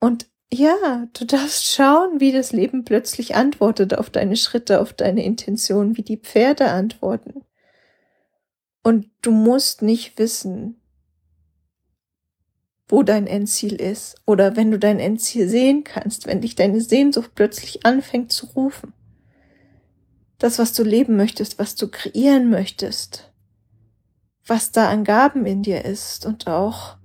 Und 0.01 0.27
ja, 0.53 1.09
du 1.13 1.25
darfst 1.25 1.67
schauen, 1.67 2.21
wie 2.21 2.33
das 2.33 2.53
Leben 2.53 2.85
plötzlich 2.85 3.35
antwortet 3.35 3.95
auf 3.95 4.11
deine 4.11 4.37
Schritte, 4.37 4.81
auf 4.81 4.93
deine 4.93 5.25
Intention, 5.25 5.97
wie 5.97 6.03
die 6.03 6.17
Pferde 6.17 6.71
antworten. 6.71 7.45
Und 8.83 9.11
du 9.23 9.33
musst 9.33 9.83
nicht 9.83 10.19
wissen, 10.19 10.81
wo 12.89 13.03
dein 13.03 13.27
Endziel 13.27 13.75
ist. 13.75 14.17
Oder 14.27 14.55
wenn 14.55 14.71
du 14.71 14.79
dein 14.79 15.01
Endziel 15.01 15.49
sehen 15.49 15.83
kannst, 15.83 16.27
wenn 16.27 16.41
dich 16.41 16.55
deine 16.55 16.81
Sehnsucht 16.81 17.33
plötzlich 17.35 17.85
anfängt 17.85 18.31
zu 18.31 18.47
rufen. 18.47 18.93
Das, 20.39 20.59
was 20.59 20.73
du 20.73 20.85
leben 20.85 21.17
möchtest, 21.17 21.59
was 21.59 21.75
du 21.75 21.89
kreieren 21.89 22.51
möchtest 22.51 23.33
was 24.47 24.71
da 24.71 24.89
an 24.89 25.05
Gaben 25.05 25.45
in 25.45 25.63
dir 25.63 25.85
ist 25.85 26.25
und 26.25 26.47
auch 26.47 26.97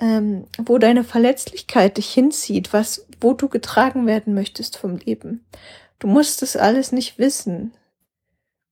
ähm, 0.00 0.46
wo 0.58 0.78
deine 0.78 1.04
Verletzlichkeit 1.04 1.98
dich 1.98 2.10
hinzieht, 2.12 2.72
was, 2.72 3.06
wo 3.20 3.34
du 3.34 3.48
getragen 3.48 4.06
werden 4.06 4.34
möchtest 4.34 4.78
vom 4.78 4.96
Leben. 4.96 5.44
Du 5.98 6.08
musst 6.08 6.42
es 6.42 6.56
alles 6.56 6.90
nicht 6.90 7.18
wissen. 7.18 7.72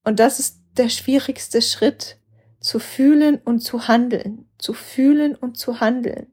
Und 0.03 0.19
das 0.19 0.39
ist 0.39 0.57
der 0.77 0.89
schwierigste 0.89 1.61
Schritt, 1.61 2.17
zu 2.59 2.79
fühlen 2.79 3.37
und 3.37 3.59
zu 3.59 3.87
handeln, 3.87 4.49
zu 4.57 4.73
fühlen 4.73 5.35
und 5.35 5.57
zu 5.57 5.79
handeln, 5.79 6.27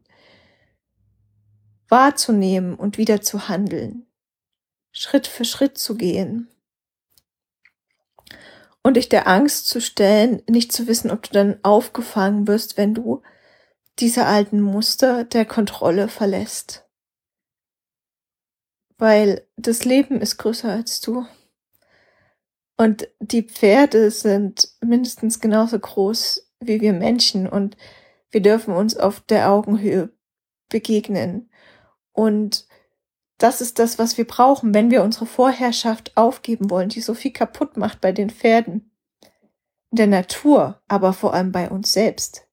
wahrzunehmen 1.89 2.75
und 2.75 2.99
wieder 2.99 3.21
zu 3.21 3.49
handeln, 3.49 4.07
Schritt 4.91 5.27
für 5.27 5.45
Schritt 5.45 5.79
zu 5.79 5.95
gehen 5.97 6.49
und 8.83 8.97
dich 8.97 9.09
der 9.09 9.29
Angst 9.29 9.69
zu 9.69 9.81
stellen, 9.81 10.43
nicht 10.49 10.73
zu 10.73 10.87
wissen, 10.89 11.11
ob 11.11 11.23
du 11.23 11.31
dann 11.33 11.59
aufgefangen 11.63 12.49
wirst, 12.49 12.77
wenn 12.77 12.95
du 12.95 13.23
diese 13.99 14.27
alten 14.27 14.61
Muster 14.61 15.25
der 15.25 15.45
Kontrolle 15.45 16.09
verlässt. 16.09 16.89
Weil 18.99 19.47
das 19.57 19.85
Leben 19.85 20.21
ist 20.21 20.39
größer 20.39 20.71
als 20.71 21.01
du. 21.01 21.27
Und 22.77 23.09
die 23.21 23.43
Pferde 23.43 24.11
sind 24.11 24.69
mindestens 24.83 25.41
genauso 25.41 25.79
groß 25.79 26.51
wie 26.61 26.81
wir 26.81 26.93
Menschen 26.93 27.47
und 27.47 27.77
wir 28.31 28.43
dürfen 28.43 28.75
uns 28.75 28.97
auf 28.97 29.21
der 29.21 29.51
Augenhöhe 29.51 30.11
begegnen. 30.69 31.51
Und 32.13 32.67
das 33.39 33.61
ist 33.61 33.79
das, 33.79 33.99
was 33.99 34.17
wir 34.19 34.27
brauchen, 34.27 34.75
wenn 34.75 34.91
wir 34.91 35.03
unsere 35.03 35.27
Vorherrschaft 35.27 36.17
aufgeben 36.17 36.71
wollen, 36.71 36.89
die 36.89 37.01
so 37.01 37.15
viel 37.15 37.33
kaputt 37.33 37.77
macht 37.77 38.01
bei 38.01 38.13
den 38.13 38.31
Pferden, 38.31 38.91
in 39.91 39.97
der 39.97 40.07
Natur, 40.07 40.83
aber 40.89 41.13
vor 41.13 41.35
allem 41.35 41.53
bei 41.53 41.71
uns 41.71 41.93
selbst. 41.93 42.46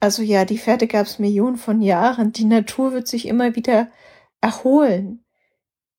Also 0.00 0.22
ja, 0.22 0.44
die 0.44 0.58
Pferde 0.58 0.86
gab 0.86 1.06
es 1.06 1.18
Millionen 1.18 1.56
von 1.56 1.82
Jahren, 1.82 2.32
die 2.32 2.44
Natur 2.44 2.92
wird 2.92 3.08
sich 3.08 3.26
immer 3.26 3.56
wieder 3.56 3.90
erholen, 4.40 5.24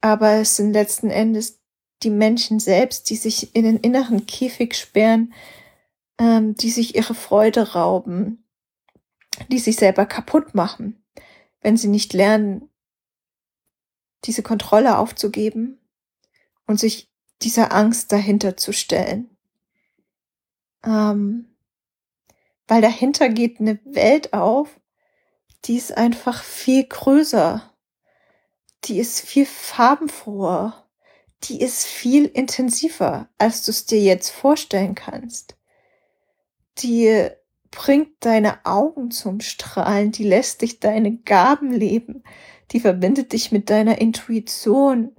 aber 0.02 0.34
es 0.36 0.56
sind 0.56 0.72
letzten 0.72 1.10
Endes 1.10 1.60
die 2.04 2.10
Menschen 2.10 2.60
selbst, 2.60 3.10
die 3.10 3.18
sich 3.18 3.56
in 3.56 3.64
den 3.64 3.78
inneren 3.78 4.26
Käfig 4.26 4.76
sperren, 4.76 5.34
ähm, 6.18 6.56
die 6.56 6.70
sich 6.70 6.96
ihre 6.96 7.14
Freude 7.14 7.74
rauben, 7.74 8.46
die 9.50 9.60
sich 9.60 9.76
selber 9.76 10.06
kaputt 10.06 10.56
machen, 10.56 11.04
wenn 11.62 11.76
sie 11.76 11.90
nicht 11.90 12.14
lernen, 12.14 12.70
diese 14.26 14.44
Kontrolle 14.44 14.98
aufzugeben 14.98 15.78
und 16.68 16.80
sich 16.80 17.10
dieser 17.42 17.74
Angst 17.74 18.12
dahinter 18.12 18.58
zu 18.58 18.74
stellen. 18.74 19.30
Ähm, 20.86 21.50
weil 22.70 22.82
dahinter 22.82 23.30
geht 23.30 23.60
eine 23.60 23.80
Welt 23.84 24.32
auf, 24.34 24.80
die 25.66 25.76
ist 25.76 25.98
einfach 25.98 26.44
viel 26.44 26.86
größer, 26.86 27.74
die 28.86 29.00
ist 29.00 29.22
viel 29.22 29.48
farbenfroher, 29.48 30.86
die 31.46 31.62
ist 31.62 31.86
viel 31.86 32.26
intensiver, 32.26 33.28
als 33.40 33.66
du 33.66 33.72
es 33.72 33.88
dir 33.88 34.00
jetzt 34.00 34.30
vorstellen 34.30 34.94
kannst. 34.94 35.58
Die 36.78 37.28
bringt 37.72 38.12
deine 38.20 38.66
Augen 38.66 39.10
zum 39.10 39.42
Strahlen, 39.42 40.12
die 40.12 40.24
lässt 40.24 40.62
dich 40.62 40.80
deine 40.80 41.18
Gaben 41.18 41.74
leben, 41.74 42.24
die 42.72 42.80
verbindet 42.80 43.34
dich 43.34 43.52
mit 43.52 43.72
deiner 43.72 44.00
Intuition 44.00 45.16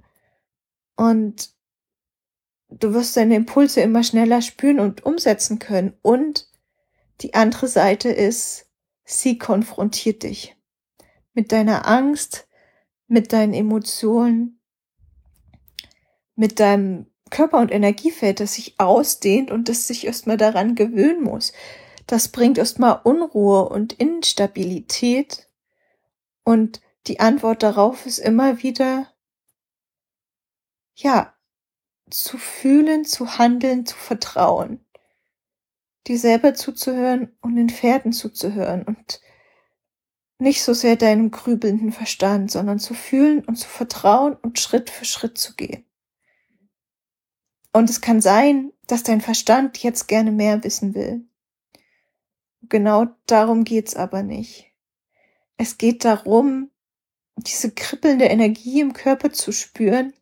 und 0.95 1.49
du 2.69 2.93
wirst 2.93 3.17
deine 3.17 3.35
Impulse 3.35 3.81
immer 3.81 4.03
schneller 4.05 4.41
spüren 4.41 4.79
und 4.79 5.05
umsetzen 5.05 5.59
können. 5.59 5.93
Und 6.01 6.50
die 7.21 7.33
andere 7.33 7.67
Seite 7.67 8.09
ist, 8.09 8.67
sie 9.03 9.37
konfrontiert 9.37 10.23
dich 10.23 10.55
mit 11.33 11.51
deiner 11.51 11.87
Angst, 11.87 12.47
mit 13.07 13.33
deinen 13.33 13.53
Emotionen, 13.53 14.59
mit 16.35 16.59
deinem 16.59 17.07
Körper- 17.29 17.59
und 17.59 17.71
Energiefeld, 17.71 18.39
das 18.39 18.55
sich 18.55 18.79
ausdehnt 18.79 19.51
und 19.51 19.69
das 19.69 19.87
sich 19.87 20.05
erstmal 20.05 20.37
daran 20.37 20.75
gewöhnen 20.75 21.23
muss. 21.23 21.53
Das 22.07 22.27
bringt 22.27 22.57
erstmal 22.57 22.99
Unruhe 23.03 23.69
und 23.69 23.93
Instabilität 23.93 25.49
und 26.43 26.81
die 27.07 27.19
Antwort 27.19 27.63
darauf 27.63 28.05
ist 28.05 28.19
immer 28.19 28.61
wieder, 28.63 29.07
ja, 30.95 31.33
zu 32.09 32.37
fühlen, 32.37 33.05
zu 33.05 33.37
handeln, 33.37 33.85
zu 33.85 33.95
vertrauen, 33.95 34.85
dir 36.07 36.17
selber 36.17 36.53
zuzuhören 36.53 37.35
und 37.41 37.55
den 37.55 37.69
Pferden 37.69 38.11
zuzuhören 38.11 38.83
und 38.83 39.21
nicht 40.39 40.63
so 40.63 40.73
sehr 40.73 40.95
deinem 40.95 41.29
grübelnden 41.29 41.91
Verstand, 41.91 42.51
sondern 42.51 42.79
zu 42.79 42.93
fühlen 42.93 43.45
und 43.45 43.57
zu 43.57 43.67
vertrauen 43.67 44.33
und 44.33 44.59
Schritt 44.59 44.89
für 44.89 45.05
Schritt 45.05 45.37
zu 45.37 45.55
gehen. 45.55 45.85
Und 47.73 47.89
es 47.89 48.01
kann 48.01 48.21
sein, 48.21 48.73
dass 48.87 49.03
dein 49.03 49.21
Verstand 49.21 49.77
jetzt 49.77 50.07
gerne 50.07 50.31
mehr 50.31 50.63
wissen 50.63 50.95
will 50.95 51.25
genau 52.71 53.07
darum 53.27 53.63
geht's 53.63 53.95
aber 53.95 54.23
nicht. 54.23 54.71
Es 55.57 55.77
geht 55.77 56.05
darum, 56.05 56.71
diese 57.35 57.71
kribbelnde 57.71 58.25
Energie 58.25 58.81
im 58.81 58.93
Körper 58.93 59.31
zu 59.31 59.51
spüren, 59.51 60.13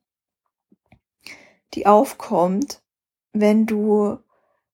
die 1.73 1.85
aufkommt, 1.85 2.81
wenn 3.31 3.65
du 3.65 4.17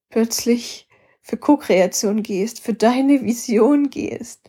plötzlich 0.10 0.85
für 1.26 1.38
Co-Kreation 1.38 2.22
gehst, 2.22 2.60
für 2.60 2.76
deine 2.76 3.24
Vision 3.24 3.90
gehst, 3.90 4.48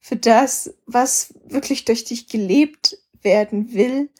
für 0.00 0.16
das, 0.16 0.74
was 0.84 1.32
wirklich 1.44 1.84
durch 1.84 2.02
dich 2.02 2.26
gelebt 2.26 2.98
werden 3.22 3.72
will, 3.72 4.10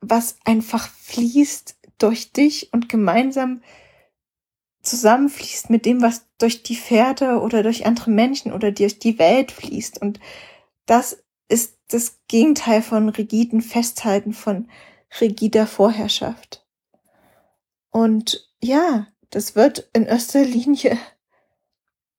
was 0.00 0.36
einfach 0.44 0.88
fließt 0.88 1.76
durch 1.98 2.32
dich 2.32 2.72
und 2.72 2.88
gemeinsam 2.88 3.62
zusammenfließt 4.82 5.70
mit 5.70 5.84
dem, 5.86 6.00
was 6.02 6.24
durch 6.38 6.62
die 6.62 6.76
Pferde 6.76 7.40
oder 7.40 7.64
durch 7.64 7.84
andere 7.84 8.12
Menschen 8.12 8.52
oder 8.52 8.70
durch 8.70 9.00
die 9.00 9.18
Welt 9.18 9.50
fließt. 9.50 10.00
Und 10.00 10.20
das 10.86 11.24
ist 11.48 11.78
das 11.88 12.20
Gegenteil 12.28 12.80
von 12.80 13.08
rigiden 13.08 13.60
Festhalten, 13.60 14.34
von 14.34 14.70
rigider 15.20 15.66
Vorherrschaft. 15.66 16.64
Und 17.90 18.48
ja, 18.62 19.08
das 19.30 19.54
wird 19.56 19.88
in 19.92 20.06
erster 20.06 20.44
Linie 20.44 20.98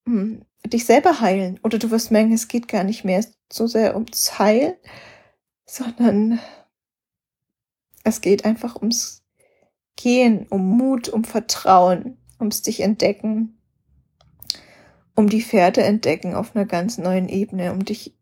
hm, 0.06 0.46
dich 0.66 0.86
selber 0.86 1.22
heilen. 1.22 1.60
Oder 1.64 1.78
du 1.78 1.92
wirst 1.92 2.12
merken, 2.12 2.34
es 2.34 2.48
geht 2.48 2.68
gar 2.68 2.84
nicht 2.84 3.04
mehr 3.04 3.24
so 3.52 3.68
sehr 3.68 3.96
ums 3.96 4.40
Heilen, 4.40 4.76
sondern 5.66 6.40
es 8.04 8.22
geht 8.22 8.46
einfach 8.46 8.76
ums 8.78 9.24
Gehen, 9.96 10.48
um 10.50 10.66
Mut, 10.78 11.10
um 11.10 11.24
Vertrauen, 11.24 12.18
ums 12.40 12.62
dich 12.62 12.80
entdecken, 12.80 13.62
um 15.16 15.30
die 15.30 15.44
Pferde 15.44 15.84
entdecken 15.84 16.34
auf 16.34 16.56
einer 16.56 16.66
ganz 16.66 16.98
neuen 16.98 17.30
Ebene, 17.30 17.72
um 17.72 17.86
dich 17.86 18.18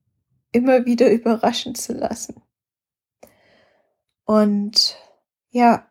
immer 0.52 0.86
wieder 0.86 1.10
überraschen 1.10 1.75
zu 1.75 1.93
lassen. 1.93 2.41
Und 4.25 4.97
ja, 5.52 5.88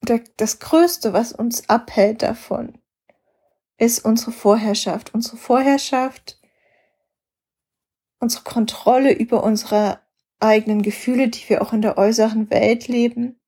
das 0.00 0.58
Größte, 0.58 1.12
was 1.12 1.32
uns 1.32 1.68
abhält 1.68 2.22
davon, 2.22 2.78
ist 3.78 4.04
unsere 4.04 4.32
Vorherrschaft. 4.32 5.14
Unsere 5.14 5.36
Vorherrschaft, 5.36 6.40
unsere 8.20 8.44
Kontrolle 8.44 9.12
über 9.12 9.42
unsere 9.42 10.00
eigenen 10.40 10.82
Gefühle, 10.82 11.28
die 11.28 11.48
wir 11.48 11.62
auch 11.62 11.72
in 11.72 11.82
der 11.82 11.98
äußeren 11.98 12.50
Welt 12.50 12.88
leben. 12.88 13.40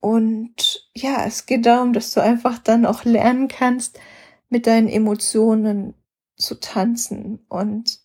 Und 0.00 0.90
ja, 0.94 1.24
es 1.26 1.46
geht 1.46 1.66
darum, 1.66 1.92
dass 1.92 2.12
du 2.12 2.20
einfach 2.20 2.58
dann 2.58 2.86
auch 2.86 3.04
lernen 3.04 3.48
kannst, 3.48 4.00
mit 4.48 4.66
deinen 4.66 4.88
Emotionen 4.88 5.94
zu 6.36 6.56
tanzen 6.56 7.44
und 7.48 8.00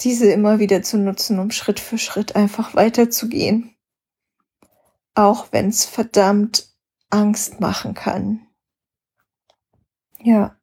diese 0.00 0.30
immer 0.30 0.58
wieder 0.58 0.82
zu 0.82 0.98
nutzen, 0.98 1.38
um 1.38 1.50
Schritt 1.50 1.80
für 1.80 1.98
Schritt 1.98 2.36
einfach 2.36 2.74
weiterzugehen. 2.74 3.73
Auch 5.14 5.52
wenn 5.52 5.68
es 5.68 5.84
verdammt 5.84 6.74
Angst 7.10 7.60
machen 7.60 7.94
kann. 7.94 8.46
Ja. 10.18 10.56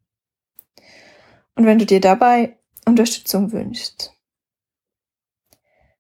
Und 1.56 1.66
wenn 1.66 1.80
du 1.80 1.86
dir 1.86 2.02
dabei 2.02 2.58
Unterstützung 2.86 3.52
wünschst, 3.52 4.14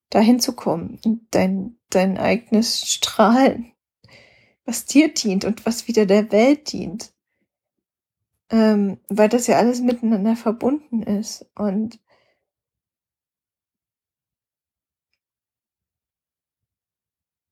dahin 0.09 0.39
zu 0.39 0.53
kommen, 0.53 0.99
dein, 1.31 1.77
dein 1.89 2.17
eigenes 2.17 2.91
Strahlen, 2.91 3.71
was 4.65 4.85
dir 4.85 5.13
dient 5.13 5.45
und 5.45 5.65
was 5.65 5.87
wieder 5.87 6.05
der 6.05 6.31
Welt 6.31 6.71
dient, 6.71 7.13
ähm, 8.49 8.99
weil 9.07 9.29
das 9.29 9.47
ja 9.47 9.57
alles 9.57 9.79
miteinander 9.79 10.35
verbunden 10.35 11.03
ist 11.03 11.45
und 11.55 11.99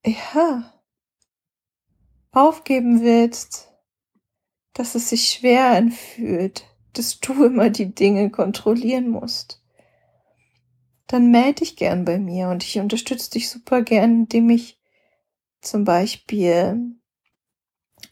ja, 0.04 0.79
aufgeben 2.32 3.02
willst, 3.02 3.72
dass 4.74 4.94
es 4.94 5.10
sich 5.10 5.28
schwer 5.28 5.70
anfühlt, 5.70 6.64
dass 6.92 7.20
du 7.20 7.44
immer 7.44 7.70
die 7.70 7.94
Dinge 7.94 8.30
kontrollieren 8.30 9.08
musst, 9.08 9.62
dann 11.06 11.30
melde 11.30 11.60
dich 11.60 11.76
gern 11.76 12.04
bei 12.04 12.18
mir 12.18 12.48
und 12.48 12.62
ich 12.62 12.78
unterstütze 12.78 13.30
dich 13.30 13.50
super 13.50 13.82
gern, 13.82 14.22
indem 14.22 14.48
ich 14.50 14.78
zum 15.60 15.84
Beispiel 15.84 16.96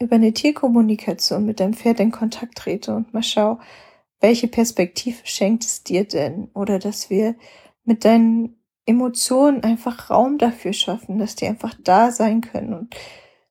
über 0.01 0.17
eine 0.17 0.33
Tierkommunikation 0.33 1.47
mit 1.47 1.61
deinem 1.61 1.75
Pferd 1.75 2.01
in 2.01 2.11
Kontakt 2.11 2.59
trete 2.59 2.95
und 2.95 3.15
mal 3.15 3.23
schau, 3.23 3.59
welche 4.21 4.49
Perspektive 4.49 5.19
schenkt 5.25 5.65
es 5.65 5.85
dir 5.85 6.05
denn? 6.05 6.51
Oder 6.55 6.79
dass 6.79 7.09
wir 7.09 7.37
mit 7.85 8.05
deinen 8.05 8.57
Emotionen 8.85 9.63
einfach 9.63 10.11
Raum 10.11 10.39
dafür 10.39 10.73
schaffen, 10.73 11.19
dass 11.19 11.37
die 11.37 11.47
einfach 11.47 11.75
da 11.83 12.11
sein 12.11 12.41
können 12.41 12.75
und 12.75 12.97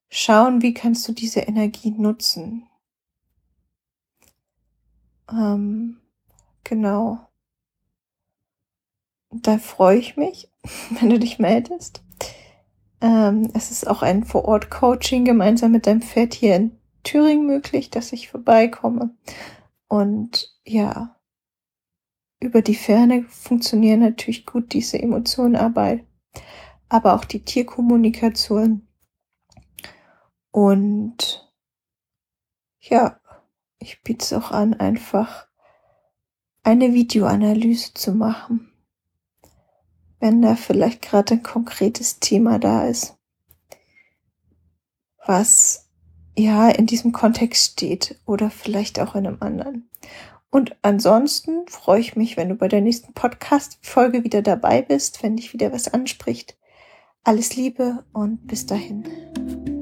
schauen, 0.10 0.62
wie 0.62 0.74
kannst 0.74 1.08
du 1.08 1.14
diese 1.14 1.42
Energie 1.42 1.92
nutzen. 1.92 2.68
Ähm, 5.30 5.98
genau. 6.64 7.28
Da 9.30 9.58
freue 9.58 9.98
ich 9.98 10.18
mich, 10.18 10.50
wenn 10.90 11.10
du 11.10 11.20
dich 11.20 11.40
meldest. 11.40 12.02
Ähm, 13.02 13.52
es 13.54 13.72
ist 13.72 13.88
auch 13.88 14.02
ein 14.02 14.24
Vor-Ort-Coaching 14.24 15.26
gemeinsam 15.26 15.72
mit 15.72 15.86
deinem 15.86 16.02
Pferd 16.02 16.34
hier 16.34 16.56
in 16.56 16.80
Thüringen 17.04 17.46
möglich, 17.46 17.90
dass 17.90 18.12
ich 18.12 18.30
vorbeikomme. 18.30 19.16
Und 19.88 20.58
ja, 20.66 21.16
über 22.40 22.62
die 22.62 22.76
Ferne 22.76 23.24
funktionieren 23.24 24.00
natürlich 24.00 24.46
gut 24.46 24.74
diese 24.74 25.02
Emotionenarbeit, 25.02 26.06
aber 26.90 27.14
auch 27.16 27.26
die 27.26 27.44
Tierkommunikation. 27.44 28.87
Und 30.58 31.48
ja, 32.80 33.20
ich 33.78 34.02
biete 34.02 34.26
es 34.26 34.34
auch 34.34 34.50
an, 34.50 34.74
einfach 34.74 35.46
eine 36.64 36.96
Videoanalyse 36.96 37.94
zu 37.94 38.12
machen, 38.12 38.72
wenn 40.20 40.42
da 40.42 40.56
vielleicht 40.56 41.04
gerade 41.04 41.36
ein 41.36 41.44
konkretes 41.44 42.20
Thema 42.20 42.58
da 42.58 42.88
ist, 42.88 43.20
was 45.28 45.92
ja 46.36 46.70
in 46.70 46.88
diesem 46.88 47.12
Kontext 47.12 47.74
steht 47.74 48.20
oder 48.26 48.50
vielleicht 48.50 49.00
auch 49.00 49.14
in 49.14 49.28
einem 49.28 49.38
anderen. 49.42 49.92
Und 50.50 50.76
ansonsten 50.82 51.68
freue 51.68 52.00
ich 52.00 52.16
mich, 52.16 52.36
wenn 52.36 52.50
du 52.50 52.56
bei 52.56 52.68
der 52.68 52.82
nächsten 52.82 53.14
Podcast-Folge 53.14 54.24
wieder 54.24 54.42
dabei 54.42 54.82
bist, 54.82 55.22
wenn 55.22 55.36
dich 55.36 55.54
wieder 55.54 55.72
was 55.72 55.88
anspricht. 55.88 56.58
Alles 57.24 57.56
Liebe 57.56 58.04
und 58.12 58.48
bis 58.48 58.66
dahin. 58.66 59.77